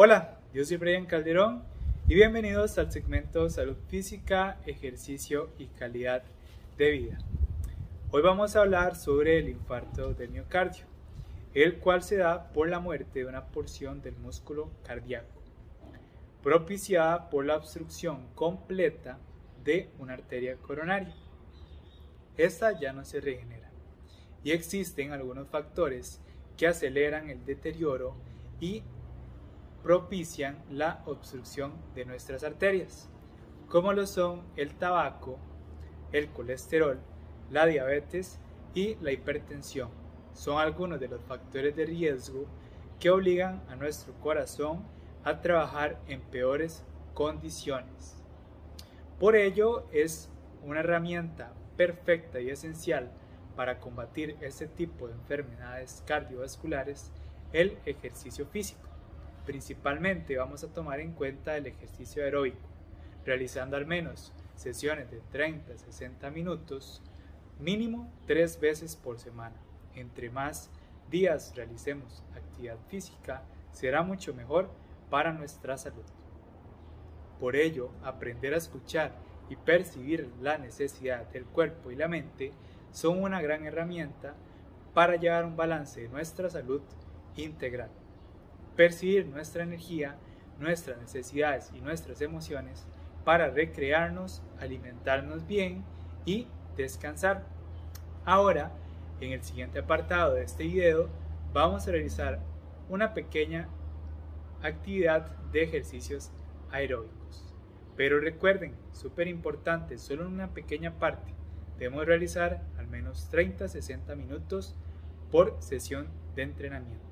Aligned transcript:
Hola, 0.00 0.38
yo 0.54 0.64
soy 0.64 0.76
Brian 0.76 1.06
Calderón 1.06 1.64
y 2.06 2.14
bienvenidos 2.14 2.78
al 2.78 2.92
segmento 2.92 3.50
Salud 3.50 3.74
Física, 3.88 4.60
Ejercicio 4.64 5.50
y 5.58 5.66
Calidad 5.66 6.22
de 6.76 6.92
Vida. 6.92 7.18
Hoy 8.12 8.22
vamos 8.22 8.54
a 8.54 8.60
hablar 8.60 8.94
sobre 8.94 9.40
el 9.40 9.48
infarto 9.48 10.14
del 10.14 10.30
miocardio, 10.30 10.84
el 11.52 11.80
cual 11.80 12.04
se 12.04 12.16
da 12.16 12.52
por 12.52 12.68
la 12.68 12.78
muerte 12.78 13.18
de 13.18 13.26
una 13.26 13.46
porción 13.46 14.00
del 14.00 14.14
músculo 14.14 14.70
cardíaco, 14.84 15.42
propiciada 16.44 17.28
por 17.28 17.44
la 17.44 17.56
obstrucción 17.56 18.28
completa 18.36 19.18
de 19.64 19.90
una 19.98 20.12
arteria 20.12 20.54
coronaria. 20.58 21.16
Esta 22.36 22.78
ya 22.78 22.92
no 22.92 23.04
se 23.04 23.20
regenera 23.20 23.68
y 24.44 24.52
existen 24.52 25.10
algunos 25.10 25.48
factores 25.48 26.20
que 26.56 26.68
aceleran 26.68 27.30
el 27.30 27.44
deterioro 27.44 28.14
y 28.60 28.84
propician 29.88 30.62
la 30.68 31.00
obstrucción 31.06 31.72
de 31.94 32.04
nuestras 32.04 32.44
arterias, 32.44 33.08
como 33.70 33.94
lo 33.94 34.06
son 34.06 34.42
el 34.54 34.74
tabaco, 34.74 35.38
el 36.12 36.28
colesterol, 36.28 37.00
la 37.50 37.64
diabetes 37.64 38.38
y 38.74 38.96
la 38.96 39.12
hipertensión. 39.12 39.88
Son 40.34 40.58
algunos 40.58 41.00
de 41.00 41.08
los 41.08 41.22
factores 41.22 41.74
de 41.74 41.86
riesgo 41.86 42.44
que 43.00 43.08
obligan 43.08 43.62
a 43.70 43.76
nuestro 43.76 44.12
corazón 44.20 44.84
a 45.24 45.40
trabajar 45.40 45.98
en 46.06 46.20
peores 46.20 46.84
condiciones. 47.14 48.22
Por 49.18 49.36
ello 49.36 49.86
es 49.90 50.28
una 50.64 50.80
herramienta 50.80 51.54
perfecta 51.78 52.40
y 52.40 52.50
esencial 52.50 53.10
para 53.56 53.80
combatir 53.80 54.36
este 54.42 54.66
tipo 54.66 55.08
de 55.08 55.14
enfermedades 55.14 56.02
cardiovasculares 56.06 57.10
el 57.54 57.78
ejercicio 57.86 58.44
físico. 58.44 58.87
Principalmente 59.48 60.36
vamos 60.36 60.62
a 60.62 60.74
tomar 60.74 61.00
en 61.00 61.14
cuenta 61.14 61.56
el 61.56 61.66
ejercicio 61.66 62.22
aeróbico, 62.22 62.68
realizando 63.24 63.78
al 63.78 63.86
menos 63.86 64.34
sesiones 64.56 65.10
de 65.10 65.22
30 65.32 65.72
a 65.72 65.78
60 65.78 66.30
minutos, 66.30 67.02
mínimo 67.58 68.12
tres 68.26 68.60
veces 68.60 68.94
por 68.94 69.18
semana. 69.18 69.56
Entre 69.94 70.28
más 70.28 70.68
días 71.10 71.54
realicemos 71.56 72.22
actividad 72.36 72.76
física, 72.88 73.42
será 73.72 74.02
mucho 74.02 74.34
mejor 74.34 74.70
para 75.08 75.32
nuestra 75.32 75.78
salud. 75.78 76.04
Por 77.40 77.56
ello, 77.56 77.90
aprender 78.04 78.52
a 78.52 78.58
escuchar 78.58 79.12
y 79.48 79.56
percibir 79.56 80.30
la 80.42 80.58
necesidad 80.58 81.26
del 81.30 81.46
cuerpo 81.46 81.90
y 81.90 81.96
la 81.96 82.06
mente 82.06 82.52
son 82.92 83.22
una 83.22 83.40
gran 83.40 83.64
herramienta 83.64 84.34
para 84.92 85.16
llevar 85.16 85.46
un 85.46 85.56
balance 85.56 86.02
de 86.02 86.08
nuestra 86.10 86.50
salud 86.50 86.82
integral 87.34 87.88
percibir 88.78 89.26
nuestra 89.26 89.64
energía, 89.64 90.14
nuestras 90.60 91.00
necesidades 91.00 91.72
y 91.74 91.80
nuestras 91.80 92.20
emociones 92.20 92.86
para 93.24 93.50
recrearnos, 93.50 94.40
alimentarnos 94.60 95.48
bien 95.48 95.84
y 96.24 96.46
descansar. 96.76 97.44
Ahora, 98.24 98.70
en 99.20 99.32
el 99.32 99.42
siguiente 99.42 99.80
apartado 99.80 100.34
de 100.34 100.44
este 100.44 100.62
video, 100.62 101.08
vamos 101.52 101.88
a 101.88 101.90
realizar 101.90 102.38
una 102.88 103.14
pequeña 103.14 103.68
actividad 104.62 105.26
de 105.50 105.64
ejercicios 105.64 106.30
aeróbicos. 106.70 107.52
Pero 107.96 108.20
recuerden, 108.20 108.76
súper 108.92 109.26
importante, 109.26 109.98
solo 109.98 110.22
en 110.22 110.34
una 110.34 110.54
pequeña 110.54 111.00
parte. 111.00 111.34
Debemos 111.80 112.06
realizar 112.06 112.62
al 112.78 112.86
menos 112.86 113.28
30-60 113.32 114.14
minutos 114.14 114.76
por 115.32 115.56
sesión 115.58 116.06
de 116.36 116.42
entrenamiento. 116.44 117.07